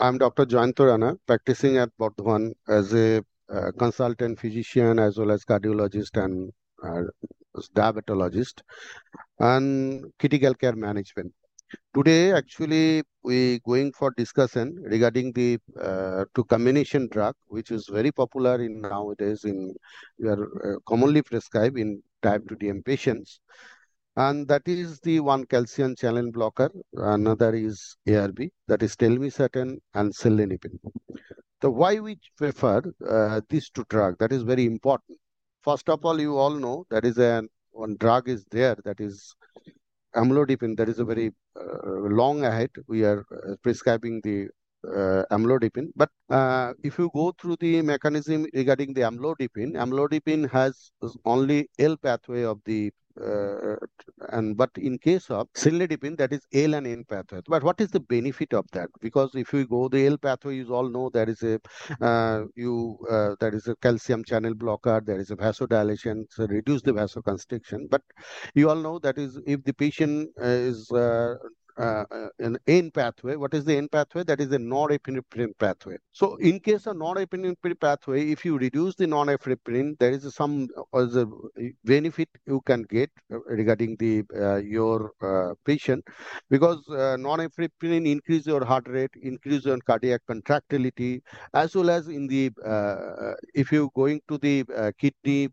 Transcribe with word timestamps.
I'm 0.00 0.16
Dr. 0.16 0.46
Jayanta 0.46 0.86
Rana, 0.86 1.16
practicing 1.26 1.76
at 1.78 1.90
Bardhaman 1.98 2.52
as 2.68 2.94
a 2.94 3.20
uh, 3.52 3.72
consultant 3.76 4.38
physician 4.38 5.00
as 5.00 5.18
well 5.18 5.32
as 5.32 5.44
cardiologist 5.44 6.22
and 6.22 6.52
uh, 6.84 7.02
diabetologist 7.74 8.60
and 9.40 10.04
critical 10.20 10.54
care 10.54 10.76
management. 10.76 11.32
Today, 11.92 12.32
actually, 12.32 13.02
we 13.24 13.58
going 13.66 13.90
for 13.92 14.12
discussion 14.12 14.76
regarding 14.84 15.32
the 15.32 15.58
uh, 15.82 16.26
to 16.36 16.44
combination 16.44 17.08
drug, 17.10 17.34
which 17.48 17.72
is 17.72 17.88
very 17.88 18.12
popular 18.12 18.62
in 18.62 18.80
nowadays 18.80 19.44
in 19.44 19.74
we 20.20 20.28
are 20.28 20.44
uh, 20.44 20.78
commonly 20.86 21.22
prescribed 21.22 21.76
in 21.76 22.00
type 22.22 22.48
2 22.48 22.54
DM 22.54 22.84
patients 22.84 23.40
and 24.26 24.48
that 24.48 24.66
is 24.66 24.98
the 25.00 25.20
one 25.20 25.44
calcium 25.44 25.94
channel 25.94 26.30
blocker. 26.32 26.70
Another 26.94 27.54
is 27.54 27.96
ARB, 28.08 28.50
that 28.66 28.82
is 28.82 28.96
telmisartan 28.96 29.78
and 29.94 30.12
cilnidipine. 30.12 30.78
So 31.62 31.70
why 31.70 32.00
we 32.00 32.18
prefer 32.36 32.82
uh, 33.08 33.40
these 33.48 33.70
two 33.70 33.84
drugs? 33.88 34.16
That 34.18 34.32
is 34.32 34.42
very 34.42 34.66
important. 34.66 35.18
First 35.62 35.88
of 35.88 36.04
all, 36.04 36.20
you 36.20 36.36
all 36.36 36.54
know 36.64 36.84
that 36.90 37.04
is 37.04 37.18
a 37.18 37.44
one 37.70 37.96
drug 38.00 38.28
is 38.28 38.44
there 38.50 38.76
that 38.84 39.00
is 39.00 39.34
amlodipine. 40.16 40.76
That 40.76 40.88
is 40.88 40.98
a 40.98 41.04
very 41.04 41.30
uh, 41.56 42.08
long 42.20 42.44
ahead. 42.44 42.70
We 42.88 43.04
are 43.04 43.24
uh, 43.32 43.54
prescribing 43.62 44.20
the 44.24 44.48
uh, 44.84 45.22
amlodipine. 45.30 45.88
But 45.94 46.10
uh, 46.28 46.72
if 46.82 46.98
you 46.98 47.08
go 47.14 47.32
through 47.40 47.56
the 47.60 47.82
mechanism 47.82 48.46
regarding 48.52 48.94
the 48.94 49.02
amlodipine, 49.02 49.74
amlodipine 49.74 50.50
has 50.50 50.90
only 51.24 51.68
L 51.78 51.96
pathway 51.96 52.42
of 52.42 52.60
the 52.64 52.90
and 54.30 54.56
but 54.56 54.70
in 54.76 54.98
case 54.98 55.30
of 55.30 55.52
cilnidipine, 55.52 56.16
that 56.18 56.32
is 56.32 56.40
L 56.52 56.74
and 56.74 56.86
N 56.86 57.04
pathway. 57.08 57.40
But 57.46 57.62
what 57.62 57.80
is 57.80 57.90
the 57.90 58.00
benefit 58.00 58.54
of 58.54 58.66
that? 58.72 58.88
Because 59.00 59.34
if 59.34 59.52
you 59.52 59.66
go 59.66 59.88
the 59.88 60.06
L 60.06 60.18
pathway, 60.18 60.56
you 60.56 60.74
all 60.74 60.88
know 60.88 61.10
there 61.12 61.28
is 61.28 61.42
a 61.42 61.58
uh, 62.00 62.44
you 62.54 62.98
uh, 63.10 63.34
there 63.40 63.54
is 63.54 63.68
a 63.68 63.76
calcium 63.76 64.24
channel 64.24 64.54
blocker, 64.54 65.00
there 65.04 65.18
is 65.18 65.30
a 65.30 65.36
vasodilation, 65.36 66.24
so 66.30 66.46
reduce 66.46 66.82
the 66.82 66.92
vasoconstriction. 66.92 67.88
But 67.90 68.02
you 68.54 68.68
all 68.68 68.76
know 68.76 68.98
that 69.00 69.18
is 69.18 69.40
if 69.46 69.64
the 69.64 69.72
patient 69.72 70.30
is 70.38 70.90
uh, 71.78 71.82
uh, 71.82 72.04
uh, 72.10 72.28
an 72.38 72.58
N 72.66 72.90
pathway. 72.90 73.36
What 73.36 73.54
is 73.54 73.64
the 73.64 73.76
N 73.76 73.88
pathway? 73.88 74.24
That 74.24 74.40
is 74.40 74.48
the 74.48 74.58
norepinephrine 74.58 75.58
pathway. 75.58 75.96
So 76.12 76.36
in 76.36 76.60
case 76.60 76.86
of 76.86 76.96
norepinephrine 76.96 77.80
pathway, 77.80 78.30
if 78.30 78.44
you 78.44 78.58
reduce 78.58 78.96
the 78.96 79.06
norepinephrine, 79.06 79.98
there 79.98 80.10
is 80.10 80.34
some 80.34 80.68
uh, 80.92 81.24
benefit 81.84 82.28
you 82.46 82.60
can 82.66 82.82
get 82.84 83.10
uh, 83.32 83.38
regarding 83.46 83.96
the 83.96 84.24
uh, 84.34 84.56
your 84.56 85.12
uh, 85.22 85.54
patient 85.64 86.04
because 86.50 86.78
uh, 86.88 87.16
norepinephrine 87.18 88.10
increase 88.10 88.46
your 88.46 88.64
heart 88.64 88.88
rate, 88.88 89.10
increase 89.22 89.64
your 89.64 89.78
cardiac 89.78 90.20
contractility, 90.26 91.22
as 91.54 91.74
well 91.74 91.90
as 91.90 92.08
in 92.08 92.26
the 92.26 92.50
if 93.54 93.72
you 93.72 93.90
going 93.94 94.20
to 94.28 94.38
the 94.38 94.64
kidney 94.98 95.48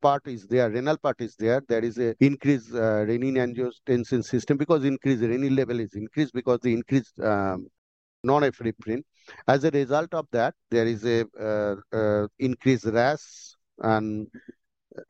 part 0.00 0.26
is 0.26 0.46
there, 0.46 0.70
renal 0.70 0.96
part 0.96 1.20
is 1.20 1.34
there, 1.36 1.62
there 1.68 1.84
is 1.84 1.98
a 1.98 2.14
increased 2.20 2.72
uh, 2.72 3.04
renin-angiotensin 3.06 4.24
system 4.24 4.56
because 4.56 4.84
increased 4.84 5.22
renin 5.22 5.56
level 5.56 5.80
is 5.80 5.94
increased 5.94 6.32
because 6.34 6.60
the 6.60 6.72
increased 6.72 7.18
um, 7.20 7.66
norepinephrine. 8.26 9.02
As 9.46 9.64
a 9.64 9.70
result 9.70 10.14
of 10.14 10.26
that, 10.32 10.54
there 10.70 10.86
is 10.86 11.04
a 11.04 11.26
uh, 11.38 11.96
uh, 11.96 12.26
increased 12.38 12.86
RAS 12.86 13.56
and 13.80 14.26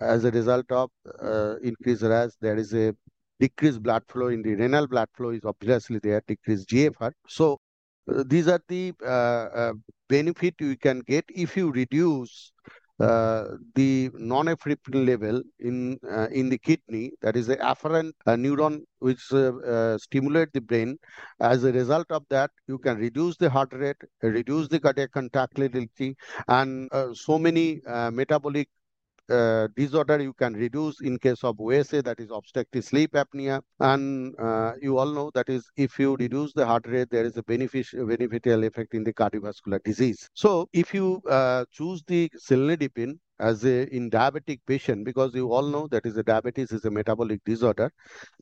as 0.00 0.24
a 0.24 0.30
result 0.30 0.70
of 0.70 0.90
uh, 1.22 1.56
increased 1.62 2.02
RAS, 2.02 2.36
there 2.40 2.56
is 2.56 2.74
a 2.74 2.94
decreased 3.40 3.82
blood 3.82 4.02
flow 4.08 4.28
in 4.28 4.42
the 4.42 4.54
renal 4.54 4.86
blood 4.86 5.08
flow 5.16 5.30
is 5.30 5.44
obviously 5.44 5.98
there, 6.00 6.22
decreased 6.26 6.68
GFR. 6.68 7.12
So 7.28 7.58
uh, 8.12 8.24
these 8.26 8.48
are 8.48 8.60
the 8.68 8.92
uh, 9.02 9.06
uh, 9.06 9.72
benefit 10.08 10.54
you 10.60 10.76
can 10.76 11.00
get 11.00 11.24
if 11.28 11.56
you 11.56 11.70
reduce 11.70 12.52
the 12.98 14.10
norepinephrine 14.10 15.06
level 15.06 15.42
in 15.60 15.98
uh, 16.10 16.28
in 16.30 16.48
the 16.48 16.58
kidney 16.58 17.12
that 17.22 17.36
is 17.36 17.46
the 17.46 17.56
afferent 17.56 18.12
uh, 18.26 18.34
neuron 18.34 18.82
which 18.98 19.32
uh, 19.32 19.96
stimulate 19.98 20.52
the 20.52 20.60
brain. 20.60 20.98
As 21.40 21.64
a 21.64 21.72
result 21.72 22.10
of 22.10 22.24
that 22.30 22.50
you 22.66 22.78
can 22.78 22.98
reduce 22.98 23.36
the 23.36 23.50
heart 23.50 23.72
rate 23.72 23.96
reduce 24.22 24.68
the 24.68 24.80
cardiac 24.80 25.12
contractility 25.12 26.16
and 26.48 26.90
so 27.14 27.38
many 27.38 27.80
metabolic 28.12 28.68
uh, 29.30 29.68
disorder 29.76 30.20
you 30.20 30.32
can 30.32 30.54
reduce 30.54 31.00
in 31.00 31.18
case 31.18 31.44
of 31.44 31.60
OSA, 31.60 32.02
that 32.02 32.20
is 32.20 32.30
obstructive 32.30 32.84
sleep 32.84 33.12
apnea. 33.12 33.60
And 33.80 34.34
uh, 34.38 34.72
you 34.80 34.98
all 34.98 35.12
know 35.12 35.30
that 35.34 35.48
is 35.48 35.64
if 35.76 35.98
you 35.98 36.16
reduce 36.16 36.52
the 36.52 36.66
heart 36.66 36.86
rate, 36.86 37.10
there 37.10 37.24
is 37.24 37.36
a 37.36 37.42
beneficial, 37.42 38.06
beneficial 38.06 38.64
effect 38.64 38.94
in 38.94 39.04
the 39.04 39.12
cardiovascular 39.12 39.82
disease. 39.84 40.28
So 40.34 40.68
if 40.72 40.94
you 40.94 41.20
uh, 41.28 41.64
choose 41.70 42.02
the 42.06 42.30
cilnidipine, 42.48 43.18
as 43.40 43.64
a 43.64 43.86
in 43.94 44.10
diabetic 44.10 44.60
patient 44.66 45.04
because 45.04 45.34
you 45.34 45.52
all 45.52 45.62
know 45.62 45.86
that 45.88 46.06
is 46.06 46.16
a 46.16 46.22
diabetes 46.22 46.72
is 46.72 46.84
a 46.84 46.90
metabolic 46.90 47.40
disorder. 47.44 47.90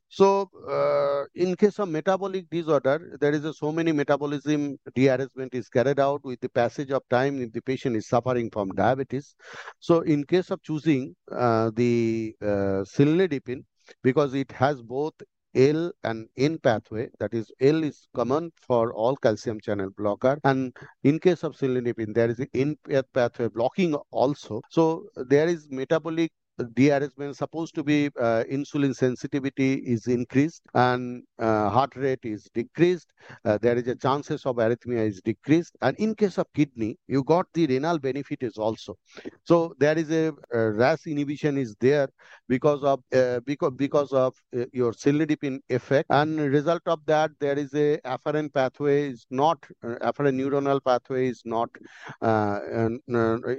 So 0.09 0.51
uh, 0.71 1.25
in 1.35 1.57
case 1.57 1.79
of 1.79 1.89
metabolic 1.89 2.49
disorder 2.51 3.17
there 3.21 3.33
is 3.33 3.45
a 3.45 3.53
so 3.53 3.73
many 3.73 3.93
metabolism 3.93 4.79
rearrangement 4.97 5.55
is 5.55 5.69
carried 5.69 6.01
out 6.01 6.25
with 6.25 6.41
the 6.41 6.49
passage 6.49 6.91
of 6.91 7.03
time 7.11 7.41
if 7.43 7.53
the 7.53 7.61
patient 7.63 7.97
is 7.97 8.09
suffering 8.09 8.51
from 8.51 8.71
diabetes. 8.71 9.35
So 9.81 10.01
in 10.01 10.25
case 10.25 10.51
of 10.51 10.63
choosing 10.63 11.15
uh, 11.31 11.71
the 11.75 12.35
uh, 12.43 12.85
cilnidipine 12.95 13.65
because 14.03 14.35
it 14.35 14.53
has 14.53 14.83
both 14.83 15.15
L 15.57 15.91
and 16.05 16.29
N 16.37 16.59
pathway. 16.59 17.09
That 17.19 17.35
is, 17.35 17.51
L 17.61 17.83
is 17.83 18.07
common 18.15 18.53
for 18.61 18.93
all 18.93 19.17
calcium 19.17 19.61
channel 19.61 19.91
blocker. 19.97 20.39
And 20.45 20.77
in 21.03 21.19
case 21.19 21.43
of 21.43 21.57
cilnidipine, 21.57 22.15
there 22.15 22.31
is 22.31 22.41
N 22.55 22.77
pathway 23.15 23.49
blocking 23.49 23.95
also. 24.11 24.61
So 24.71 25.07
there 25.17 25.49
is 25.49 25.69
metabolic 25.71 26.31
rearrangement 26.77 27.37
supposed 27.37 27.75
to 27.75 27.85
be 27.85 28.07
uh, 28.21 28.45
insulin 28.51 28.95
sensitivity 28.95 29.75
is 29.75 30.07
increased 30.07 30.63
and 30.75 31.23
uh, 31.39 31.69
heart 31.69 31.95
rate 31.97 32.25
is 32.25 32.49
decreased 32.55 33.13
uh, 33.45 33.59
there 33.59 33.77
is 33.77 33.87
a 33.89 33.95
chances 33.95 34.45
of 34.47 34.57
arrhythmia 34.57 35.07
is 35.07 35.21
decreased. 35.23 35.77
And 35.83 35.97
in 35.99 36.15
case 36.15 36.39
of 36.39 36.47
kidney 36.55 36.99
you 37.07 37.23
got 37.25 37.47
the 37.55 37.67
renal 37.67 37.99
benefit 37.99 38.43
is 38.43 38.57
also. 38.57 38.97
So 39.45 39.75
there 39.79 39.97
is 39.99 40.11
a, 40.11 40.33
ras 40.53 41.07
inhibition 41.07 41.59
is 41.59 41.75
there 41.81 42.09
because 42.49 42.83
of 42.83 43.01
uh, 43.15 43.41
because 43.41 43.73
because 43.77 44.13
of 44.13 44.35
uh, 44.57 44.65
your 44.73 44.93
cilnidipine 44.93 45.61
effect. 45.69 46.07
And 46.11 46.39
result 46.39 46.83
of 46.87 47.01
that 47.07 47.31
there 47.41 47.59
is 47.59 47.75
a 47.75 47.99
afferent 47.99 48.55
pathway 48.55 49.11
is 49.11 49.27
not 49.31 49.59
uh, 49.83 49.97
afferent 50.03 50.37
neuronal 50.41 50.83
pathway 50.85 51.29
is 51.29 51.43
not 51.45 51.71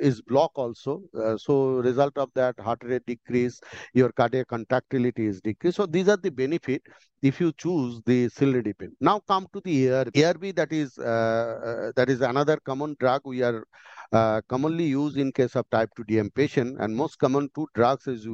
is 0.01 0.21
block 0.21 0.51
also. 0.55 1.01
So 1.37 1.79
result 1.79 2.17
of 2.17 2.31
that 2.35 2.59
heart 2.59 2.83
rate 2.87 3.05
decrease, 3.05 3.59
your 3.93 4.11
cardiac 4.11 4.47
contractility 4.47 5.27
is 5.27 5.41
decreased. 5.41 5.77
So 5.77 5.85
these 5.85 6.09
are 6.09 6.17
the 6.17 6.31
benefit 6.31 6.81
if 7.21 7.39
you 7.39 7.51
choose 7.53 8.01
the 8.05 8.27
cilnidipine. 8.27 8.91
Now 8.99 9.19
come 9.27 9.47
to 9.53 9.61
the 9.63 9.87
ARB. 9.87 10.11
ARB 10.11 10.55
that 10.55 10.71
is 10.71 10.97
uh, 10.97 11.03
uh, 11.03 11.91
that 11.95 12.09
is 12.09 12.21
another 12.21 12.57
common 12.57 12.95
drug 12.99 13.21
we 13.25 13.41
are 13.41 13.63
uh, 14.11 14.41
commonly 14.47 14.85
used 14.85 15.17
in 15.17 15.31
case 15.31 15.55
of 15.55 15.69
type 15.69 15.89
2 15.95 16.03
DM 16.05 16.33
patient 16.33 16.77
and 16.79 16.95
most 16.95 17.17
common 17.19 17.49
two 17.53 17.67
drugs 17.73 18.07
is 18.07 18.25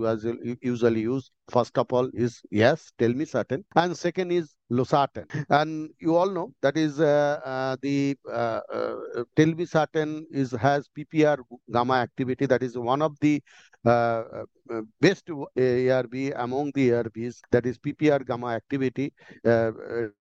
usually 0.61 1.01
used. 1.01 1.31
First 1.49 1.77
of 1.77 1.91
all 1.91 2.09
is 2.13 2.41
yes, 2.51 2.91
telmisartan 2.99 3.63
and 3.75 3.97
second 3.97 4.31
is 4.31 4.53
losartan. 4.71 5.25
And 5.49 5.89
you 5.99 6.15
all 6.15 6.29
know 6.29 6.53
that 6.61 6.77
is 6.77 6.99
uh, 6.99 7.39
uh, 7.43 7.77
the 7.81 8.15
uh, 8.29 8.61
uh, 8.71 8.95
telmisartan 9.35 10.23
is 10.31 10.51
has 10.51 10.87
PPR 10.97 11.39
gamma 11.71 11.95
activity 11.95 12.45
that 12.45 12.63
is 12.63 12.77
one 12.77 13.01
of 13.01 13.19
the 13.19 13.41
uh, 13.85 14.23
uh, 14.69 14.81
best 15.01 15.27
ARB 15.27 16.33
among 16.35 16.71
the 16.73 16.89
ARBs 16.89 17.41
that 17.51 17.65
is 17.65 17.77
PPR 17.77 18.25
gamma 18.25 18.47
activity 18.47 19.13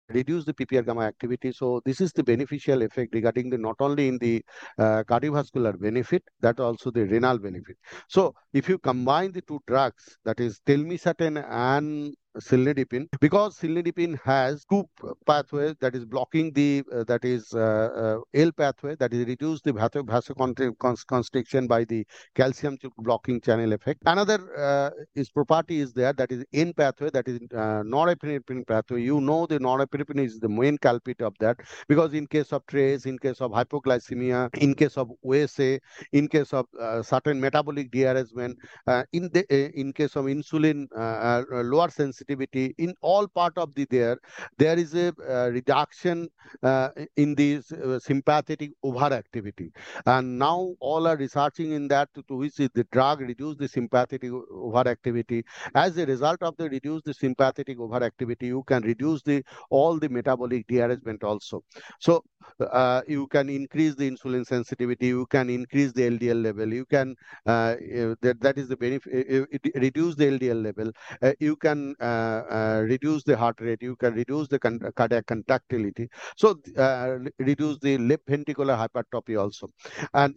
reduce 0.09 0.45
the 0.45 0.53
PPR 0.53 0.85
gamma 0.85 1.01
activity. 1.01 1.51
So 1.51 1.81
this 1.85 2.01
is 2.01 2.11
the 2.13 2.23
beneficial 2.23 2.81
effect 2.83 3.13
regarding 3.13 3.49
the 3.49 3.57
not 3.57 3.75
only 3.79 4.07
in 4.07 4.17
the 4.17 4.43
uh, 4.77 5.03
cardiovascular 5.03 5.79
benefit, 5.79 6.23
that 6.41 6.59
also 6.59 6.91
the 6.91 7.05
renal 7.05 7.37
benefit. 7.37 7.77
So 8.07 8.33
if 8.53 8.69
you 8.69 8.77
combine 8.77 9.31
the 9.31 9.41
two 9.41 9.61
drugs, 9.67 10.17
that 10.25 10.39
is 10.39 10.59
telmisartan 10.65 11.43
and 11.49 12.15
cilnidipine 12.39 13.07
because 13.19 13.57
cilnidipine 13.57 14.19
has 14.23 14.65
two 14.65 14.83
pathways 15.25 15.75
that 15.79 15.95
is 15.95 16.05
blocking 16.05 16.51
the 16.53 16.83
uh, 16.93 17.03
that 17.03 17.23
is 17.23 17.53
uh, 17.53 17.59
uh, 17.59 18.19
L 18.33 18.51
pathway 18.51 18.95
that 18.95 19.13
is 19.13 19.25
reduce 19.25 19.61
the 19.61 19.71
vasoconstriction 19.73 21.67
by 21.67 21.83
the 21.85 22.05
calcium 22.35 22.77
blocking 22.97 23.39
channel 23.41 23.73
effect. 23.73 24.01
Another 24.05 24.39
uh, 24.57 24.89
is 25.15 25.29
property 25.29 25.79
is 25.79 25.93
there 25.93 26.13
that 26.13 26.31
is 26.31 26.43
N 26.53 26.73
pathway 26.73 27.09
that 27.11 27.27
is 27.27 27.39
uh, 27.53 27.83
norepinephrine 27.83 28.67
pathway. 28.67 29.01
You 29.01 29.21
know 29.21 29.45
the 29.45 29.59
norepinephrine 29.59 30.25
is 30.25 30.39
the 30.39 30.49
main 30.49 30.77
culprit 30.77 31.21
of 31.21 31.33
that 31.39 31.57
because 31.87 32.13
in 32.13 32.27
case 32.27 32.51
of 32.51 32.65
trace, 32.67 33.05
in 33.05 33.17
case 33.17 33.41
of 33.41 33.51
hypoglycemia, 33.51 34.49
in 34.57 34.73
case 34.73 34.97
of 34.97 35.11
OSA, 35.25 35.79
in 36.11 36.27
case 36.27 36.53
of 36.53 36.65
certain 37.05 37.39
metabolic 37.39 37.91
dearrangement, 37.91 38.57
in 39.13 39.29
the 39.33 39.45
in 39.79 39.93
case 39.93 40.15
of 40.15 40.25
insulin 40.25 40.87
lower 41.63 41.89
sensitivity 41.89 42.24
sensitivity 42.25 42.73
in 42.77 42.93
all 43.01 43.27
part 43.27 43.57
of 43.57 43.73
the 43.75 43.85
there 43.85 44.17
there 44.57 44.77
is 44.77 44.93
a 44.93 45.13
uh, 45.29 45.49
reduction 45.49 46.29
uh, 46.63 46.89
in 47.17 47.35
the 47.35 47.61
uh, 47.83 47.99
sympathetic 47.99 48.71
overactivity. 48.83 49.71
And 50.05 50.39
now 50.39 50.73
all 50.79 51.07
are 51.07 51.17
researching 51.17 51.71
in 51.71 51.87
that 51.89 52.09
to, 52.15 52.23
to 52.23 52.35
which 52.35 52.55
the 52.55 52.85
drug 52.91 53.21
reduce 53.21 53.57
the 53.57 53.67
sympathetic 53.67 54.31
overactivity. 54.31 55.43
As 55.73 55.97
a 55.97 56.05
result 56.05 56.41
of 56.41 56.55
the 56.57 56.69
reduce 56.69 57.01
the 57.03 57.13
sympathetic 57.13 57.77
overactivity 57.77 58.43
you 58.43 58.63
can 58.67 58.83
reduce 58.83 59.21
the 59.23 59.43
all 59.69 59.97
the 59.99 60.09
metabolic 60.09 60.67
dearrangement 60.67 61.23
also. 61.23 61.63
So 61.99 62.23
uh, 62.59 63.01
you 63.07 63.27
can 63.27 63.49
increase 63.49 63.95
the 63.95 64.09
insulin 64.09 64.45
sensitivity 64.45 65.07
you 65.07 65.25
can 65.27 65.49
increase 65.49 65.91
the 65.93 66.09
ldl 66.09 66.41
level 66.43 66.73
you 66.73 66.85
can 66.85 67.15
uh, 67.45 67.75
that, 68.21 68.37
that 68.41 68.57
is 68.57 68.67
the 68.67 68.77
benefit 68.77 69.11
it, 69.13 69.47
it 69.51 69.71
reduce 69.75 70.15
the 70.15 70.25
ldl 70.25 70.63
level 70.63 70.91
you 71.39 71.55
can 71.55 71.95
uh, 72.01 72.41
uh, 72.57 72.83
reduce 72.87 73.23
the 73.23 73.35
heart 73.35 73.55
rate 73.59 73.81
you 73.81 73.95
can 73.95 74.13
reduce 74.13 74.47
the 74.47 74.59
con 74.59 74.79
cardiac 74.95 75.25
contractility 75.25 76.07
so 76.35 76.55
uh, 76.77 77.17
reduce 77.39 77.77
the 77.79 77.97
left 77.97 78.25
ventricular 78.27 78.75
hypertrophy 78.75 79.35
also. 79.35 79.69
And 80.13 80.35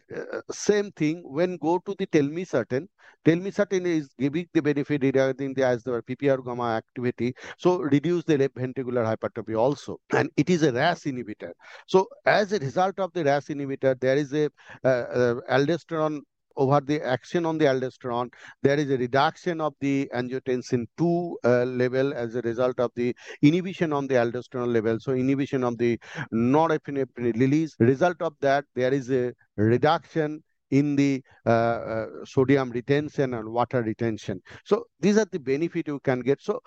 same 0.50 0.90
thing 0.92 1.22
when 1.24 1.56
go 1.56 1.78
to 1.86 1.94
the 1.98 2.06
telmisartan 2.06 2.86
telmisartan 3.26 3.86
is 3.86 4.08
giving 4.18 4.46
the 4.54 4.62
benefit 4.62 5.02
regarding 5.02 5.54
the 5.54 5.64
as 5.64 5.82
the 5.82 6.02
ppr 6.08 6.44
gamma 6.44 6.68
activity 6.80 7.34
so 7.56 7.78
reduce 7.80 8.24
the 8.24 8.38
left 8.38 8.54
ventricular 8.54 9.04
hypertrophy 9.04 9.54
also. 9.54 9.98
And 10.12 10.30
it 10.36 10.50
is 10.50 10.62
a 10.62 10.72
ras 10.72 11.04
inhibitor. 11.04 11.52
So 11.86 11.97
as 12.26 12.52
a 12.52 12.58
result 12.58 12.98
of 12.98 13.12
the 13.12 13.24
ras 13.24 13.46
inhibitor 13.48 13.98
there 14.00 14.16
is 14.16 14.32
a 14.32 14.44
uh, 14.84 14.88
uh, 14.88 15.34
aldosterone 15.50 16.20
over 16.58 16.80
the 16.80 17.00
action 17.02 17.46
on 17.46 17.56
the 17.56 17.64
aldosterone, 17.64 18.30
there 18.62 18.78
is 18.78 18.90
a 18.90 18.98
reduction 18.98 19.60
of 19.60 19.74
the 19.80 20.10
angiotensin 20.14 20.86
2 20.98 21.38
uh, 21.44 21.64
level 21.64 22.12
as 22.12 22.34
a 22.34 22.40
result 22.42 22.78
of 22.80 22.90
the 22.96 23.14
inhibition 23.42 23.92
on 23.92 24.06
the 24.08 24.16
aldosterone 24.16 24.72
level. 24.72 24.98
So 24.98 25.12
inhibition 25.12 25.62
of 25.62 25.78
the 25.78 25.98
norepinephrine 26.34 27.38
release. 27.38 27.76
Result 27.78 28.20
of 28.20 28.34
that, 28.40 28.64
there 28.74 28.92
is 28.92 29.10
a 29.10 29.32
reduction 29.56 30.42
in 30.70 30.96
the 30.96 31.22
uh, 31.46 31.50
uh, 31.50 32.06
sodium 32.24 32.70
retention 32.70 33.34
and 33.34 33.48
water 33.48 33.82
retention. 33.82 34.40
So 34.64 34.84
these 35.00 35.18
are 35.18 35.26
the 35.30 35.40
benefit 35.40 35.88
you 35.88 36.00
can 36.00 36.20
get. 36.20 36.42
So 36.42 36.60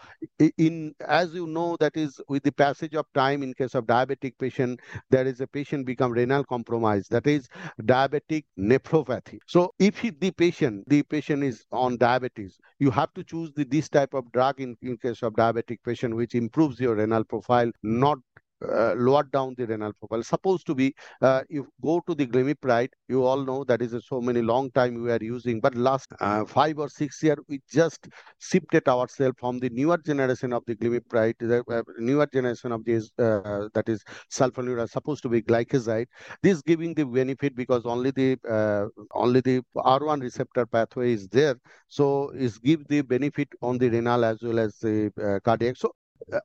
in 0.57 0.93
as 1.07 1.33
you 1.33 1.47
know, 1.47 1.77
that 1.79 1.95
is 1.95 2.19
with 2.27 2.43
the 2.43 2.51
passage 2.51 2.95
of 2.95 3.05
time 3.13 3.43
in 3.43 3.53
case 3.53 3.75
of 3.75 3.85
diabetic 3.85 4.33
patient, 4.39 4.79
there 5.09 5.27
is 5.27 5.41
a 5.41 5.47
patient 5.47 5.85
become 5.85 6.11
renal 6.11 6.43
compromise. 6.43 7.07
That 7.09 7.27
is 7.27 7.47
diabetic 7.83 8.45
nephropathy. 8.57 9.39
So 9.47 9.73
if 9.79 10.01
the 10.19 10.31
patient, 10.31 10.87
the 10.87 11.03
patient 11.03 11.43
is 11.43 11.65
on 11.71 11.97
diabetes, 11.97 12.57
you 12.79 12.91
have 12.91 13.13
to 13.13 13.23
choose 13.23 13.51
the, 13.55 13.63
this 13.65 13.89
type 13.89 14.13
of 14.13 14.31
drug 14.31 14.59
in, 14.59 14.75
in 14.81 14.97
case 14.97 15.21
of 15.23 15.33
diabetic 15.33 15.77
patient, 15.85 16.15
which 16.15 16.35
improves 16.35 16.79
your 16.79 16.95
renal 16.95 17.23
profile, 17.23 17.71
not 17.83 18.17
uh, 18.67 18.93
lower 18.95 19.23
down 19.23 19.55
the 19.57 19.65
renal 19.65 19.93
profile. 19.93 20.23
Supposed 20.23 20.65
to 20.67 20.75
be, 20.75 20.93
uh, 21.21 21.41
you 21.49 21.67
go 21.83 22.01
to 22.07 22.15
the 22.15 22.25
glimepiride, 22.25 22.89
you 23.07 23.23
all 23.23 23.43
know 23.43 23.63
that 23.65 23.81
is 23.81 23.95
so 24.07 24.21
many 24.21 24.41
long 24.41 24.71
time 24.71 25.01
we 25.01 25.11
are 25.11 25.19
using, 25.21 25.59
but 25.59 25.75
last 25.75 26.11
uh, 26.19 26.45
five 26.45 26.77
or 26.77 26.89
six 26.89 27.21
year, 27.23 27.37
we 27.47 27.61
just 27.71 28.07
shifted 28.39 28.87
ourselves 28.87 29.35
from 29.39 29.59
the 29.59 29.69
newer 29.69 29.97
generation 29.97 30.53
of 30.53 30.63
the 30.67 30.75
glimepiride 30.75 31.35
the 31.39 31.63
uh, 31.69 31.81
newer 31.99 32.25
generation 32.25 32.71
of 32.71 32.83
this, 32.85 33.11
uh, 33.19 33.67
that 33.73 33.87
is 33.87 34.03
sulfonylurea, 34.31 34.89
supposed 34.89 35.23
to 35.23 35.29
be 35.29 35.41
gliclazide. 35.41 36.07
This 36.41 36.61
giving 36.61 36.93
the 36.93 37.05
benefit 37.05 37.55
because 37.55 37.85
only 37.85 38.11
the 38.11 38.37
uh, 38.49 38.87
only 39.13 39.41
the 39.41 39.61
R1 39.75 40.21
receptor 40.21 40.65
pathway 40.65 41.13
is 41.13 41.27
there, 41.27 41.55
so 41.87 42.29
is 42.31 42.57
give 42.57 42.87
the 42.87 43.01
benefit 43.01 43.49
on 43.61 43.77
the 43.77 43.89
renal 43.89 44.25
as 44.25 44.41
well 44.41 44.59
as 44.59 44.77
the 44.77 45.11
cardiac. 45.43 45.77
So 45.77 45.93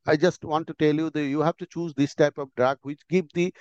I 0.06 0.16
just 0.16 0.44
want 0.44 0.66
to 0.68 0.74
tell 0.74 0.94
you 0.94 1.10
that 1.10 1.26
you 1.26 1.40
have 1.40 1.56
to 1.58 1.66
choose 1.66 1.94
this 1.94 2.14
type 2.14 2.38
of 2.38 2.54
drug 2.56 2.78
which 2.82 3.06
give 3.08 3.26
the 3.34 3.52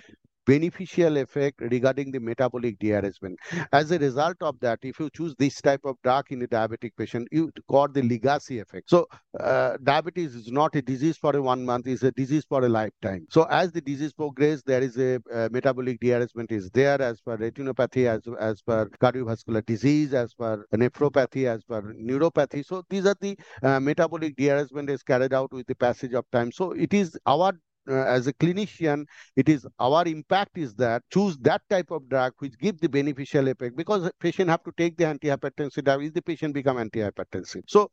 beneficial 0.45 1.17
effect 1.17 1.59
regarding 1.61 2.11
the 2.11 2.19
metabolic 2.19 2.77
dearrangement. 2.79 3.37
As 3.71 3.91
a 3.91 3.99
result 3.99 4.37
of 4.41 4.59
that, 4.59 4.79
if 4.83 4.99
you 4.99 5.09
choose 5.09 5.35
this 5.37 5.61
type 5.61 5.81
of 5.83 5.95
drug 6.03 6.31
in 6.31 6.41
a 6.41 6.47
diabetic 6.47 6.91
patient, 6.97 7.27
you 7.31 7.51
got 7.69 7.93
the 7.93 8.01
legacy 8.01 8.59
effect. 8.59 8.89
So 8.89 9.07
uh, 9.39 9.77
diabetes 9.83 10.35
is 10.35 10.51
not 10.51 10.75
a 10.75 10.81
disease 10.81 11.17
for 11.17 11.35
a 11.35 11.41
one 11.41 11.65
month, 11.65 11.87
it's 11.87 12.03
a 12.03 12.11
disease 12.11 12.45
for 12.47 12.63
a 12.63 12.69
lifetime. 12.69 13.25
So 13.29 13.43
as 13.43 13.71
the 13.71 13.81
disease 13.81 14.13
progresses, 14.13 14.63
there 14.63 14.81
is 14.81 14.97
a 14.97 15.21
uh, 15.33 15.49
metabolic 15.51 15.99
dearrangement 15.99 16.51
is 16.51 16.69
there 16.71 17.01
as 17.01 17.21
per 17.21 17.37
retinopathy, 17.37 18.07
as, 18.07 18.21
as 18.39 18.61
per 18.61 18.89
cardiovascular 19.01 19.65
disease, 19.65 20.13
as 20.13 20.33
per 20.33 20.65
nephropathy, 20.73 21.45
as 21.47 21.63
per 21.63 21.81
neuropathy. 21.81 22.65
So 22.65 22.83
these 22.89 23.05
are 23.05 23.15
the 23.19 23.37
uh, 23.63 23.79
metabolic 23.79 24.35
dearrangement 24.35 24.89
is 24.89 25.03
carried 25.03 25.33
out 25.33 25.51
with 25.51 25.67
the 25.67 25.75
passage 25.75 26.13
of 26.13 26.25
time. 26.31 26.51
So 26.51 26.71
it 26.71 26.93
is 26.93 27.17
our 27.25 27.53
uh, 27.89 28.03
as 28.05 28.27
a 28.27 28.33
clinician, 28.33 29.05
it 29.35 29.49
is 29.49 29.65
our 29.79 30.05
impact 30.07 30.57
is 30.57 30.73
that 30.75 31.03
choose 31.11 31.37
that 31.39 31.61
type 31.69 31.91
of 31.91 32.07
drug 32.09 32.33
which 32.39 32.57
give 32.59 32.79
the 32.79 32.89
beneficial 32.89 33.47
effect 33.47 33.75
because 33.75 34.09
patient 34.19 34.49
have 34.49 34.63
to 34.63 34.71
take 34.77 34.97
the 34.97 35.03
antihypertensive 35.03 35.83
drug. 35.83 36.03
Is 36.03 36.11
the 36.11 36.21
patient 36.21 36.53
become 36.53 36.77
antihypertensive? 36.77 37.63
So 37.67 37.89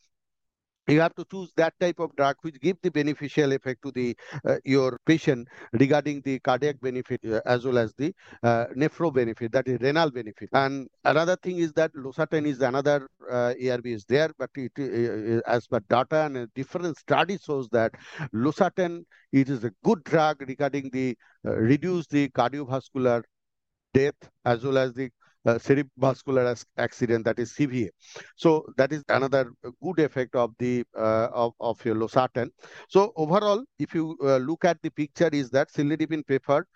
you 0.88 1.00
have 1.00 1.14
to 1.14 1.24
choose 1.30 1.52
that 1.56 1.74
type 1.80 1.98
of 2.00 2.14
drug 2.16 2.36
which 2.42 2.60
give 2.60 2.76
the 2.82 2.90
beneficial 2.90 3.52
effect 3.52 3.82
to 3.82 3.90
the 3.92 4.16
uh, 4.44 4.56
your 4.64 4.98
patient 5.06 5.48
regarding 5.72 6.20
the 6.22 6.38
cardiac 6.40 6.80
benefit 6.80 7.20
uh, 7.24 7.40
as 7.46 7.64
well 7.64 7.78
as 7.78 7.94
the 7.94 8.12
uh, 8.42 8.66
nephro 8.76 9.12
benefit 9.12 9.52
that 9.52 9.68
is 9.68 9.78
renal 9.80 10.10
benefit. 10.10 10.48
And 10.52 10.88
another 11.04 11.36
thing 11.36 11.58
is 11.58 11.72
that 11.74 11.92
losartan 11.94 12.46
is 12.46 12.60
another 12.60 13.08
uh, 13.30 13.54
arb 13.60 13.86
is 13.86 14.04
there 14.06 14.30
but 14.38 14.50
it 14.56 14.72
uh, 14.78 15.40
as 15.48 15.66
per 15.66 15.80
data 15.88 16.22
and 16.22 16.52
different 16.54 16.96
study 16.96 17.38
shows 17.38 17.68
that 17.70 17.92
losartan 18.34 19.04
it 19.32 19.48
is 19.48 19.64
a 19.64 19.72
good 19.84 20.02
drug 20.04 20.42
regarding 20.46 20.90
the 20.90 21.16
uh, 21.46 21.56
reduce 21.56 22.06
the 22.08 22.28
cardiovascular 22.30 23.22
death 23.94 24.14
as 24.44 24.64
well 24.64 24.78
as 24.78 24.92
the 24.94 25.10
uh, 25.46 25.54
cerebrovascular 25.54 26.64
accident, 26.78 27.24
that 27.24 27.38
is 27.38 27.52
CVA. 27.52 27.88
So 28.36 28.66
that 28.76 28.92
is 28.92 29.02
another 29.08 29.52
good 29.82 29.98
effect 30.00 30.34
of 30.34 30.52
the 30.58 30.84
uh, 30.96 31.28
of, 31.32 31.52
of 31.60 31.84
your 31.84 31.96
losartan. 31.96 32.50
So 32.88 33.12
overall, 33.16 33.64
if 33.78 33.94
you 33.94 34.16
uh, 34.22 34.36
look 34.38 34.64
at 34.64 34.80
the 34.82 34.90
picture, 34.90 35.28
is 35.32 35.50
that 35.50 35.72
cilnidipine 35.72 36.26
preferred 36.26 36.66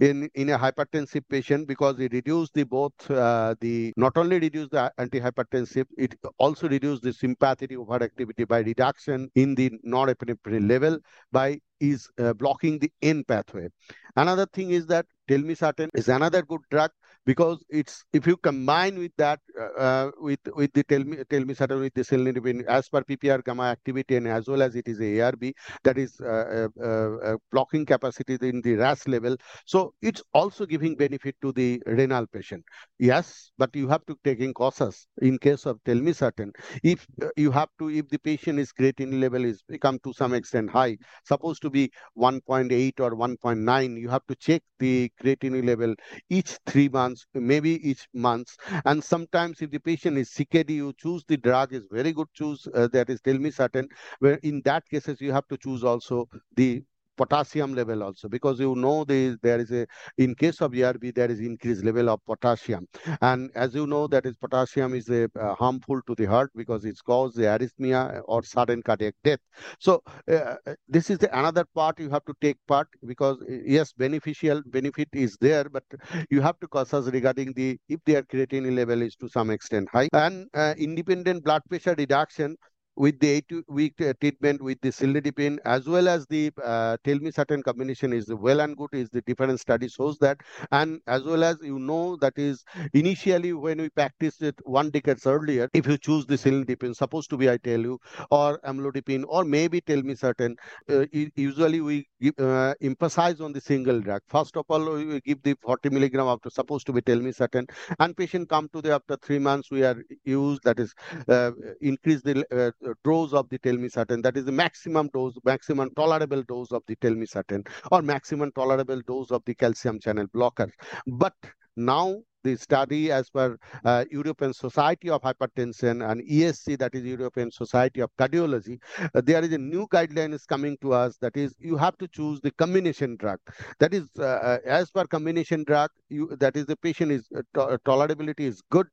in 0.00 0.28
in 0.34 0.50
a 0.50 0.58
hypertensive 0.58 1.22
patient 1.28 1.66
because 1.66 1.98
it 1.98 2.12
reduce 2.12 2.50
the 2.50 2.64
both 2.64 3.10
uh, 3.10 3.54
the 3.60 3.92
not 3.96 4.16
only 4.16 4.38
reduce 4.38 4.68
the 4.68 4.92
antihypertensive, 4.98 5.86
it 5.96 6.14
also 6.38 6.68
reduce 6.68 7.00
the 7.00 7.12
sympathetic 7.12 7.76
overactivity 7.76 8.46
by 8.46 8.60
reduction 8.60 9.28
in 9.34 9.54
the 9.54 9.70
norepinephrine 9.86 10.68
level 10.68 10.98
by 11.30 11.58
is 11.80 12.08
uh, 12.18 12.32
blocking 12.32 12.78
the 12.78 12.90
N 13.02 13.24
pathway. 13.24 13.68
Another 14.16 14.46
thing 14.46 14.70
is 14.70 14.86
that 14.86 15.06
telmisartan 15.28 15.88
is 15.94 16.08
another 16.08 16.42
good 16.42 16.60
drug 16.70 16.90
because 17.24 17.64
it's 17.70 18.04
if 18.12 18.26
you 18.26 18.36
combine 18.36 18.98
with 18.98 19.12
that 19.16 19.40
uh, 19.58 19.80
uh 19.80 20.10
with 20.18 20.40
with 20.54 20.72
the 20.72 20.82
tell 20.84 21.04
me 21.04 21.16
telmisartan 21.32 21.80
with 21.80 21.94
the 21.94 22.02
cilnidipine 22.02 22.64
as 22.66 22.88
per 22.88 23.02
PPR 23.02 23.44
gamma 23.44 23.64
activity 23.64 24.16
and 24.16 24.28
as 24.28 24.48
well 24.48 24.62
as 24.62 24.74
it 24.74 24.88
is 24.88 24.98
ARB 24.98 25.52
that 25.84 25.98
is 25.98 26.20
uh, 26.20 26.68
uh, 26.80 26.88
uh, 26.88 27.36
blocking 27.50 27.86
capacity 27.86 28.38
in 28.42 28.60
the 28.62 28.74
RAS 28.74 29.06
level. 29.06 29.36
So 29.66 29.94
it's 30.02 30.22
also 30.32 30.66
giving 30.66 30.96
benefit 30.96 31.36
to 31.42 31.52
the 31.52 31.82
renal 31.86 32.26
patient. 32.26 32.64
Yes, 32.98 33.50
but 33.58 33.74
you 33.74 33.88
have 33.88 34.04
to 34.06 34.16
take 34.24 34.40
in 34.40 34.54
cautious 34.54 35.06
in 35.20 35.38
case 35.38 35.66
of 35.66 35.78
tell 35.84 35.96
me 35.96 36.12
telmisartan. 36.12 36.50
If 36.82 37.06
uh, 37.22 37.28
you 37.36 37.50
have 37.50 37.68
to, 37.78 37.90
if 37.90 38.08
the 38.08 38.18
patient 38.18 38.58
is 38.58 38.72
creatinine 38.72 39.20
level 39.20 39.44
is 39.44 39.62
become 39.68 39.98
to 40.04 40.12
some 40.12 40.34
extent 40.34 40.70
high, 40.70 40.96
supposed 41.24 41.62
to 41.62 41.70
be 41.70 41.90
1.8 42.18 43.00
or 43.00 43.10
1.9, 43.16 44.00
you 44.00 44.08
have 44.08 44.26
to 44.28 44.34
check 44.36 44.62
the 44.78 45.10
creatinine 45.22 45.66
level 45.66 45.94
each 46.28 46.58
three 46.66 46.88
months 46.88 47.11
months, 47.12 47.26
maybe 47.34 47.88
each 47.88 48.08
month. 48.14 48.56
And 48.84 49.02
sometimes 49.02 49.62
if 49.62 49.70
the 49.70 49.78
patient 49.78 50.18
is 50.18 50.30
CKD, 50.30 50.74
you 50.74 50.92
choose 50.94 51.24
the 51.26 51.36
drug 51.36 51.72
is 51.72 51.84
very 51.90 52.12
good 52.12 52.28
choose 52.34 52.66
uh, 52.74 52.88
that 52.92 53.10
is 53.10 53.20
telmisartan. 53.20 53.88
Where 54.20 54.38
in 54.42 54.62
that 54.64 54.88
cases 54.88 55.20
you 55.20 55.32
have 55.32 55.48
to 55.48 55.56
choose 55.58 55.84
also 55.84 56.28
the 56.56 56.82
potassium 57.16 57.74
level 57.74 58.02
also 58.02 58.28
because 58.28 58.60
you 58.60 58.74
know 58.74 59.04
the, 59.04 59.36
there 59.42 59.60
is 59.60 59.70
a 59.70 59.86
in 60.18 60.34
case 60.34 60.60
of 60.60 60.72
ARB 60.72 61.14
there 61.14 61.30
is 61.30 61.40
increased 61.40 61.84
level 61.84 62.08
of 62.10 62.20
potassium. 62.26 62.86
And 63.20 63.50
as 63.54 63.74
you 63.74 63.86
know 63.86 64.06
that 64.08 64.26
is 64.26 64.36
potassium 64.36 64.94
is 64.94 65.08
a 65.08 65.28
uh, 65.38 65.54
harmful 65.54 66.00
to 66.06 66.14
the 66.14 66.26
heart 66.26 66.50
because 66.54 66.84
it's 66.84 67.00
caused 67.00 67.36
the 67.36 67.44
arrhythmia 67.44 68.22
or 68.26 68.42
sudden 68.42 68.82
cardiac 68.82 69.14
death. 69.24 69.40
So 69.78 70.02
uh, 70.30 70.54
this 70.88 71.10
is 71.10 71.18
the 71.18 71.38
another 71.38 71.64
part 71.74 71.98
you 72.00 72.10
have 72.10 72.24
to 72.26 72.34
take 72.40 72.56
part 72.66 72.88
because 73.06 73.38
yes 73.48 73.92
beneficial 73.92 74.62
benefit 74.66 75.08
is 75.12 75.36
there 75.40 75.64
but 75.68 75.84
you 76.30 76.40
have 76.40 76.58
to 76.60 76.68
cautious 76.68 77.06
regarding 77.06 77.52
the 77.54 77.78
if 77.88 78.00
their 78.04 78.22
creatinine 78.22 78.74
level 78.76 79.02
is 79.02 79.16
to 79.16 79.28
some 79.28 79.50
extent 79.50 79.88
high. 79.92 80.08
And 80.12 80.48
uh, 80.54 80.74
independent 80.78 81.44
blood 81.44 81.62
pressure 81.68 81.94
reduction 81.96 82.56
with 82.96 83.18
the 83.20 83.28
eight-week 83.28 83.96
treatment 84.20 84.62
with 84.62 84.80
the 84.82 84.90
cilnidipine 84.90 85.58
as 85.64 85.86
well 85.86 86.08
as 86.08 86.26
the 86.26 86.50
uh, 86.62 86.96
telmisartan 87.04 87.62
combination 87.62 88.12
is 88.12 88.32
well 88.32 88.60
and 88.60 88.76
good 88.76 88.90
is 88.92 89.08
the 89.10 89.22
different 89.22 89.58
study 89.58 89.88
shows 89.88 90.18
that. 90.18 90.38
And 90.70 91.00
as 91.06 91.22
well 91.24 91.44
as 91.44 91.58
you 91.62 91.78
know 91.78 92.16
that 92.16 92.34
is 92.36 92.64
initially 92.92 93.52
when 93.52 93.78
we 93.78 93.88
practiced 93.90 94.42
it 94.42 94.54
one 94.64 94.90
decades 94.90 95.26
earlier 95.26 95.68
if 95.72 95.86
you 95.86 95.96
choose 95.96 96.26
the 96.26 96.34
cilnidipine 96.34 96.94
supposed 96.94 97.30
to 97.30 97.36
be 97.36 97.48
I 97.50 97.56
tell 97.56 97.80
you 97.80 97.98
or 98.30 98.60
amlodipine 98.60 99.24
or 99.26 99.44
maybe 99.44 99.80
telmisartan 99.80 100.56
uh, 100.90 101.06
usually 101.36 101.80
we 101.80 102.06
give, 102.20 102.38
uh, 102.38 102.74
emphasize 102.82 103.40
on 103.40 103.52
the 103.52 103.60
single 103.60 104.00
drug. 104.00 104.20
First 104.28 104.56
of 104.56 104.66
all 104.68 104.94
we 104.94 105.20
give 105.20 105.42
the 105.42 105.56
40 105.62 105.90
milligram 105.90 106.26
after 106.26 106.50
supposed 106.50 106.86
to 106.86 106.92
be 106.92 107.00
telmisartan 107.00 107.68
and 107.98 108.16
patient 108.16 108.48
come 108.48 108.68
to 108.72 108.82
the 108.82 108.92
after 108.92 109.16
three 109.16 109.38
months 109.38 109.70
we 109.70 109.82
are 109.84 109.96
used 110.24 110.62
that 110.64 110.78
is 110.78 110.92
uh, 111.28 111.52
increase 111.80 112.22
the 112.22 112.44
uh, 112.50 112.70
dose 113.04 113.32
of 113.32 113.48
the 113.48 113.58
telmisartan 113.58 114.22
that 114.22 114.36
is 114.36 114.44
the 114.44 114.52
maximum 114.52 115.08
dose 115.14 115.34
maximum 115.44 115.90
tolerable 115.94 116.42
dose 116.42 116.72
of 116.72 116.82
the 116.86 116.96
telmisartan 116.96 117.66
or 117.90 118.02
maximum 118.02 118.52
tolerable 118.52 119.00
dose 119.06 119.30
of 119.30 119.42
the 119.44 119.54
calcium 119.54 119.98
channel 119.98 120.26
blocker. 120.32 120.70
But 121.06 121.34
now 121.76 122.22
the 122.42 122.56
study 122.56 123.10
as 123.10 123.30
per 123.30 123.56
uh, 123.84 124.04
European 124.10 124.52
Society 124.52 125.10
of 125.10 125.22
Hypertension 125.22 126.08
and 126.10 126.22
ESC, 126.22 126.78
that 126.78 126.94
is 126.94 127.04
European 127.04 127.50
Society 127.50 128.00
of 128.00 128.10
Cardiology, 128.18 128.78
uh, 129.14 129.20
there 129.20 129.42
is 129.42 129.52
a 129.52 129.58
new 129.58 129.86
guideline 129.88 130.32
is 130.32 130.44
coming 130.44 130.76
to 130.82 130.92
us 130.92 131.16
that 131.18 131.36
is 131.36 131.54
you 131.58 131.76
have 131.76 131.96
to 131.98 132.08
choose 132.08 132.40
the 132.40 132.50
combination 132.52 133.16
drug. 133.16 133.38
That 133.78 133.94
is 133.94 134.04
uh, 134.18 134.22
uh 134.22 134.58
as 134.64 134.90
per 134.90 135.04
combination 135.04 135.64
drug, 135.64 135.90
you, 136.08 136.36
that 136.38 136.56
is 136.56 136.66
the 136.66 136.76
patient 136.76 137.12
is 137.12 137.28
uh, 137.36 137.42
to 137.54 137.62
uh, 137.62 137.76
tolerability 137.84 138.40
is 138.40 138.62
good 138.70 138.88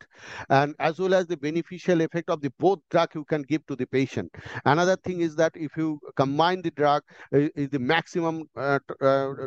and 0.50 0.75
as 0.79 1.00
well 1.00 1.13
as 1.13 1.27
the 1.27 1.38
beneficial 1.38 2.01
effect 2.01 2.29
of 2.29 2.41
the 2.41 2.51
both 2.60 2.79
drug 2.89 3.10
you 3.15 3.25
can 3.25 3.44
give 3.44 3.65
to 3.68 3.75
the 3.75 3.86
patient. 3.86 4.32
Another 4.65 4.96
thing 4.96 5.22
is 5.22 5.36
that 5.36 5.51
if 5.56 5.75
you 5.77 6.00
combine 6.15 6.62
the 6.62 6.72
drug, 6.72 7.03
is 7.32 7.70
the 7.70 7.79
maximum 7.79 8.44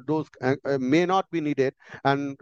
dose 0.07 0.29
may 0.79 1.07
not 1.07 1.31
be 1.31 1.41
needed 1.41 1.75
and 2.05 2.37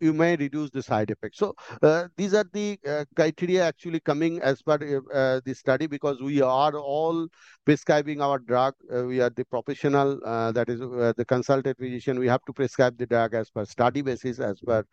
you 0.00 0.12
may 0.12 0.36
reduce 0.36 0.70
the 0.70 0.81
side 0.82 1.10
effects. 1.10 1.38
So 1.38 1.54
uh, 1.82 2.08
these 2.16 2.34
are 2.34 2.44
the 2.52 2.78
uh, 2.86 3.04
criteria 3.16 3.64
actually 3.64 4.00
coming 4.00 4.40
as 4.42 4.62
per 4.62 4.74
uh, 4.74 5.40
the 5.44 5.54
study 5.54 5.86
because 5.86 6.20
we 6.20 6.42
are 6.42 6.76
all 6.76 7.26
prescribing 7.64 8.20
our 8.20 8.38
drug. 8.38 8.74
Uh, 8.94 9.04
we 9.04 9.20
are 9.20 9.30
the 9.30 9.44
professional, 9.44 10.20
uh, 10.24 10.52
that 10.52 10.68
is 10.68 10.80
uh, 10.80 11.12
the 11.16 11.24
consultant 11.24 11.78
physician. 11.78 12.18
We 12.18 12.28
have 12.28 12.44
to 12.46 12.52
prescribe 12.52 12.98
the 12.98 13.06
drug 13.06 13.34
as 13.34 13.50
per 13.50 13.64
study 13.64 14.02
basis, 14.02 14.40
as 14.40 14.60
per 14.60 14.84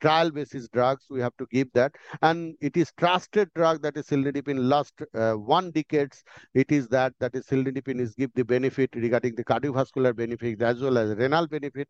trial 0.00 0.30
basis 0.30 0.68
drugs. 0.68 1.06
We 1.10 1.20
have 1.20 1.36
to 1.38 1.46
give 1.50 1.68
that. 1.74 1.94
And 2.22 2.54
it 2.60 2.76
is 2.76 2.92
trusted 2.96 3.50
drug 3.54 3.82
that 3.82 3.96
is 3.96 4.06
cilnidipine 4.06 4.58
last 4.58 4.94
one 5.12 5.70
decades. 5.70 6.22
It 6.54 6.72
is 6.72 6.88
that 6.88 7.12
that 7.20 7.34
is 7.34 7.46
cilnidipine 7.46 8.00
is 8.00 8.14
give 8.14 8.30
the 8.34 8.44
benefit 8.44 8.90
regarding 8.94 9.34
the 9.34 9.44
cardiovascular 9.44 10.14
benefit 10.16 10.62
as 10.62 10.80
well 10.80 10.98
as 10.98 11.16
renal 11.16 11.46
benefit. 11.46 11.88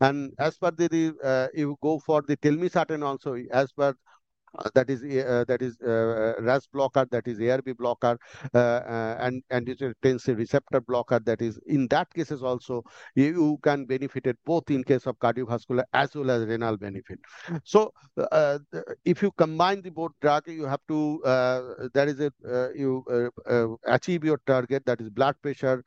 And 0.00 0.32
as 0.38 0.58
per 0.58 0.70
the, 0.70 0.88
the 0.88 1.50
you 1.54 1.76
go 1.82 1.98
for 1.98 2.15
the 2.22 2.36
telmisartan 2.36 3.04
also 3.04 3.36
as 3.50 3.72
per 3.72 3.94
uh, 4.58 4.70
that 4.74 4.88
is 4.90 5.02
uh, 5.02 5.44
that 5.48 5.62
is 5.62 5.76
uh, 5.82 6.34
RAS 6.40 6.66
blocker, 6.66 7.06
that 7.10 7.26
is 7.28 7.38
ARB 7.38 7.76
blocker, 7.76 8.18
uh, 8.54 8.58
uh, 8.58 9.16
and 9.20 9.42
angiotensin 9.52 10.36
receptor 10.36 10.80
blocker. 10.80 11.18
That 11.18 11.42
is 11.42 11.58
in 11.66 11.86
that 11.88 12.12
cases 12.14 12.42
also 12.42 12.82
you 13.14 13.58
can 13.62 13.84
benefit 13.84 14.26
it 14.26 14.38
both 14.44 14.70
in 14.70 14.84
case 14.84 15.06
of 15.06 15.18
cardiovascular 15.18 15.84
as 15.92 16.14
well 16.14 16.30
as 16.30 16.46
renal 16.46 16.76
benefit. 16.76 17.18
So 17.64 17.92
uh, 18.32 18.58
if 19.04 19.22
you 19.22 19.30
combine 19.32 19.82
the 19.82 19.90
both 19.90 20.12
drug, 20.20 20.48
you 20.48 20.64
have 20.64 20.80
to 20.88 21.20
that 21.24 22.08
is 22.08 22.20
a 22.20 22.32
you 22.74 23.04
achieve 23.86 24.24
your 24.24 24.40
target 24.46 24.84
that 24.86 25.00
is 25.00 25.10
blood 25.10 25.36
pressure 25.42 25.84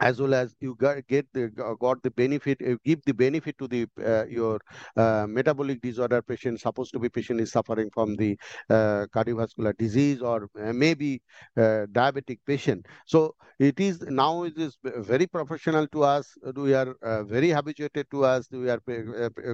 as 0.00 0.20
well 0.20 0.34
as 0.34 0.54
you 0.60 0.74
got, 0.76 1.06
get 1.06 1.26
the 1.32 1.48
got 1.80 2.02
the 2.02 2.10
benefit 2.10 2.60
uh, 2.66 2.76
give 2.84 3.00
the 3.04 3.12
benefit 3.12 3.56
to 3.58 3.68
the 3.68 3.86
uh, 4.04 4.24
your 4.26 4.58
uh, 4.96 5.26
metabolic 5.28 5.80
disorder 5.82 6.22
patient 6.22 6.60
supposed 6.60 6.92
to 6.92 6.98
be 6.98 7.08
patient 7.08 7.40
is 7.40 7.52
suffering 7.52 7.90
from 7.92 8.16
the 8.16 8.38
uh, 8.70 9.06
cardiovascular 9.14 9.76
disease 9.76 10.22
or 10.22 10.48
uh, 10.60 10.72
maybe 10.72 11.22
uh, 11.56 11.86
diabetic 11.92 12.38
patient. 12.46 12.86
So 13.06 13.34
it 13.58 13.78
is 13.78 14.00
now 14.02 14.44
it 14.44 14.56
is 14.56 14.78
very 14.82 15.26
professional 15.26 15.86
to 15.88 16.02
us. 16.02 16.36
We 16.54 16.74
are 16.74 16.94
very 17.24 17.50
habituated 17.50 18.06
to 18.10 18.24
us. 18.24 18.48
We 18.50 18.70
are 18.70 18.80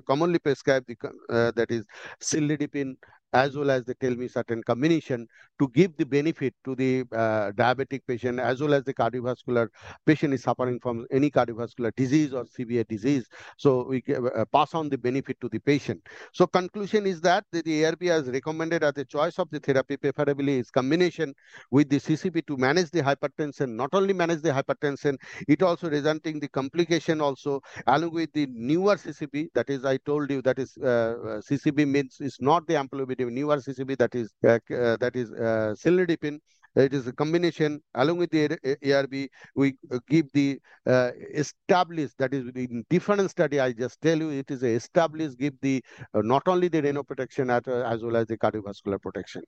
commonly 0.06 0.38
prescribed 0.38 0.86
the, 0.86 1.52
that 1.56 1.70
is 1.70 1.84
cilnidipine 2.20 2.94
as 3.32 3.56
well 3.56 3.70
as 3.70 3.84
they 3.84 3.94
telmisartan 3.94 4.64
combination 4.64 5.26
to 5.58 5.68
give 5.68 5.96
the 5.96 6.06
benefit 6.06 6.54
to 6.64 6.74
the 6.74 7.04
uh, 7.12 7.50
diabetic 7.52 8.00
patient 8.06 8.38
as 8.38 8.60
well 8.60 8.74
as 8.74 8.84
the 8.84 8.94
cardiovascular 8.94 9.68
patient 10.04 10.34
is 10.34 10.42
suffering 10.42 10.78
from 10.80 11.06
any 11.10 11.30
cardiovascular 11.30 11.94
disease 11.96 12.32
or 12.32 12.46
severe 12.46 12.84
disease. 12.84 13.26
So 13.56 13.86
we 13.88 14.02
uh, 14.14 14.44
pass 14.52 14.74
on 14.74 14.88
the 14.88 14.98
benefit 14.98 15.40
to 15.40 15.48
the 15.48 15.58
patient. 15.58 16.06
So 16.32 16.46
conclusion 16.46 17.06
is 17.06 17.20
that 17.22 17.44
the, 17.52 17.62
the 17.62 17.82
ARB 17.82 18.08
has 18.08 18.28
recommended 18.28 18.84
as 18.84 18.96
a 18.96 19.04
choice 19.04 19.38
of 19.38 19.50
the 19.50 19.60
therapy 19.60 19.96
preferably 19.96 20.58
is 20.58 20.70
combination 20.70 21.34
with 21.70 21.88
the 21.88 21.96
CCB 21.96 22.46
to 22.46 22.56
manage 22.56 22.90
the 22.90 23.02
hypertension, 23.02 23.70
not 23.70 23.90
only 23.92 24.12
manage 24.12 24.42
the 24.42 24.50
hypertension, 24.50 25.16
it 25.48 25.62
also 25.62 25.88
resulting 25.90 26.40
the 26.40 26.48
complication 26.48 27.20
also 27.20 27.60
along 27.86 28.12
with 28.12 28.32
the 28.32 28.46
newer 28.50 28.96
CCB 28.96 29.48
that 29.54 29.68
is 29.70 29.84
I 29.84 29.96
told 29.98 30.30
you 30.30 30.42
that 30.42 30.58
is 30.58 30.76
uh, 30.82 30.86
uh 30.86 31.40
CCB 31.40 31.86
means 31.88 32.20
is 32.20 32.36
not 32.40 32.66
the 32.66 32.76
newer 33.18 33.56
CCB 33.56 33.96
that 33.98 34.14
is 34.14 34.32
uh, 34.44 34.58
uh, 34.74 34.96
that 34.96 35.12
is 35.14 35.30
uh, 35.32 35.74
cilnidipine. 35.76 36.38
It 36.74 36.92
is 36.92 37.06
a 37.06 37.12
combination 37.12 37.80
along 37.94 38.18
with 38.18 38.30
the 38.30 38.48
ARB. 38.84 39.28
We 39.54 39.76
give 40.10 40.26
the 40.34 40.58
uh, 40.86 41.12
established 41.32 42.18
that 42.18 42.34
is 42.34 42.50
in 42.54 42.84
different 42.90 43.30
study. 43.30 43.60
I 43.60 43.72
just 43.72 44.00
tell 44.02 44.18
you 44.18 44.28
it 44.28 44.50
is 44.50 44.62
a 44.62 44.68
established 44.68 45.38
give 45.38 45.54
the 45.62 45.82
uh, 46.12 46.20
not 46.22 46.42
only 46.46 46.68
the 46.68 46.82
renal 46.82 47.02
protection 47.02 47.48
at, 47.48 47.66
uh, 47.66 47.82
as 47.86 48.02
well 48.02 48.16
as 48.16 48.26
the 48.26 48.36
cardiovascular 48.36 49.00
protection. 49.00 49.42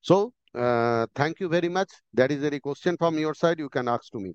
So 0.00 0.32
thank 0.54 1.40
you 1.40 1.48
very 1.48 1.68
much. 1.68 1.90
That 2.14 2.30
is 2.30 2.44
any 2.44 2.60
question 2.60 2.96
from 2.96 3.18
your 3.18 3.34
side 3.34 3.58
you 3.58 3.68
can 3.68 3.88
ask 3.88 4.12
to 4.12 4.20
me. 4.20 4.34